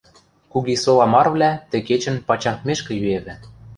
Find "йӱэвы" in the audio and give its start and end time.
3.01-3.33